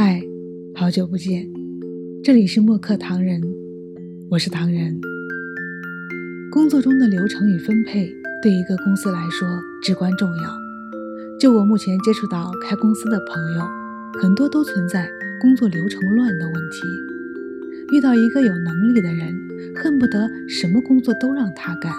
[0.00, 0.22] 嗨，
[0.76, 1.50] 好久不见，
[2.22, 3.42] 这里是默克唐人，
[4.30, 4.96] 我是唐人。
[6.52, 8.08] 工作中的流程与分配
[8.40, 9.48] 对一个公司来说
[9.82, 10.56] 至关重要。
[11.40, 13.64] 就我目前接触到开公司的朋友，
[14.22, 17.96] 很多都存在工作流程乱的问题。
[17.96, 19.36] 遇到一个有能力的人，
[19.82, 21.92] 恨不得什么工作都让他干。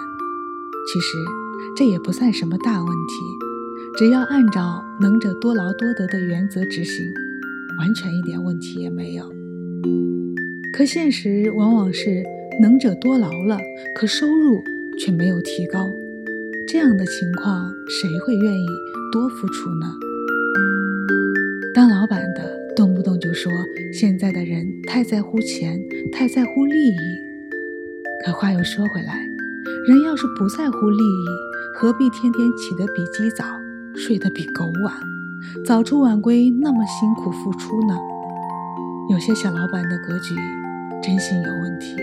[0.90, 1.18] 其实
[1.76, 3.14] 这也不算什么大问题，
[3.98, 7.04] 只要按照能者多劳多得的原则执行。
[7.80, 9.24] 完全一点问题也没有，
[10.70, 12.22] 可现实往往是
[12.60, 13.58] 能者多劳了，
[13.96, 14.62] 可收入
[14.98, 15.90] 却没有提高。
[16.68, 18.66] 这样的情况，谁会愿意
[19.10, 19.86] 多付出呢？
[21.74, 23.50] 当老板的动不动就说
[23.90, 25.80] 现在的人太在乎钱，
[26.12, 27.00] 太在乎利益。
[28.26, 29.26] 可话又说回来，
[29.88, 31.26] 人要是不在乎利益，
[31.76, 33.42] 何必天天起得比鸡早，
[33.94, 34.94] 睡得比狗晚？
[35.66, 37.96] 早出晚归，那么辛苦付出呢？
[39.10, 40.34] 有些小老板的格局
[41.02, 41.96] 真心有问题。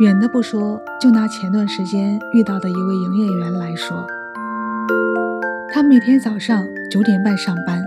[0.00, 4.06] 远的不说，就拿前段时间遇到的一位营业员来说，
[5.72, 7.82] 他每天早上九点半上班，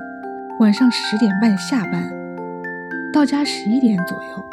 [0.59, 2.11] 晚上十点半下班，
[3.13, 4.45] 到家十一点左右。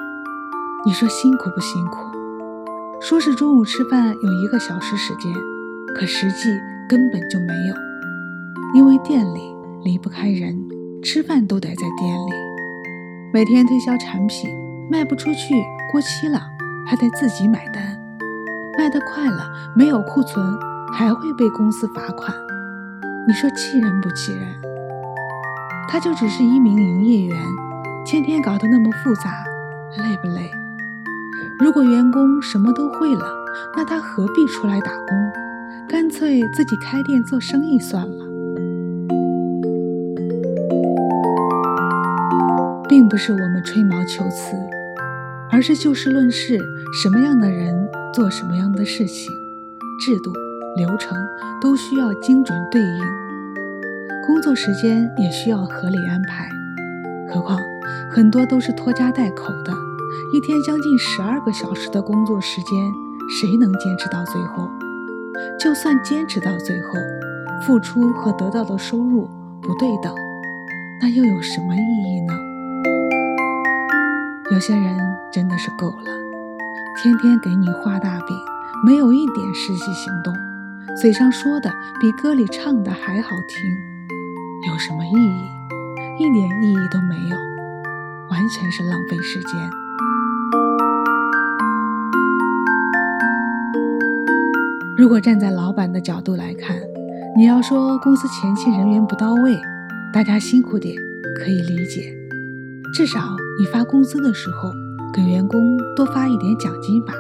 [0.86, 1.98] 你说辛苦不辛苦？
[3.00, 5.32] 说是中午吃饭有一个小时时间，
[5.94, 7.87] 可实际根本就没有。
[8.74, 10.54] 因为店里离不开人，
[11.02, 12.32] 吃饭都得在店里。
[13.32, 14.50] 每天推销产品
[14.90, 15.54] 卖不出去，
[15.90, 16.40] 过期了
[16.86, 17.82] 还得自己买单。
[18.78, 20.44] 卖得快了，没有库存
[20.92, 22.34] 还会被公司罚款。
[23.26, 24.46] 你说气人不气人？
[25.88, 27.36] 他就只是一名营业员，
[28.04, 29.44] 天天搞得那么复杂，
[29.96, 30.50] 累不累？
[31.58, 33.24] 如果员工什么都会了，
[33.74, 35.32] 那他何必出来打工？
[35.88, 38.27] 干脆自己开店做生意算了。
[42.88, 44.56] 并不是我们吹毛求疵，
[45.50, 46.58] 而是就事论事，
[47.02, 47.74] 什么样的人
[48.14, 49.30] 做什么样的事情，
[50.00, 50.32] 制度
[50.76, 51.16] 流程
[51.60, 53.00] 都需要精准对应，
[54.26, 56.48] 工作时间也需要合理安排。
[57.30, 57.60] 何况
[58.10, 59.72] 很多都是拖家带口的，
[60.32, 62.90] 一天将近十二个小时的工作时间，
[63.38, 64.66] 谁能坚持到最后？
[65.60, 66.92] 就算坚持到最后，
[67.66, 69.28] 付出和得到的收入
[69.60, 70.14] 不对等，
[71.02, 72.47] 那又有什么意义呢？
[74.50, 74.96] 有些人
[75.30, 76.10] 真的是够了，
[76.96, 78.34] 天天给你画大饼，
[78.82, 80.34] 没有一点实际行动，
[80.96, 81.70] 嘴上说的
[82.00, 85.50] 比歌里唱的还好听，有什么意义？
[86.18, 87.36] 一点意义都没有，
[88.30, 89.70] 完全是浪费时间。
[94.96, 96.74] 如果站在老板的角度来看，
[97.36, 99.60] 你要说公司前期人员不到位，
[100.10, 100.96] 大家辛苦点
[101.36, 102.16] 可以理解，
[102.92, 103.20] 至少。
[103.58, 104.72] 你发工资的时候，
[105.12, 107.12] 给员工多发一点奖金吧。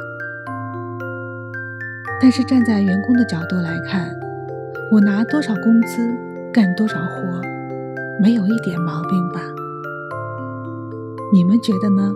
[2.20, 4.08] 但是站在员工的角度来看，
[4.92, 6.16] 我拿多少工资
[6.52, 7.40] 干多少活，
[8.22, 9.40] 没有一点毛病吧？
[11.32, 12.14] 你们觉得呢？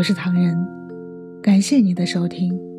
[0.00, 0.56] 我是唐人，
[1.42, 2.69] 感谢你的收听。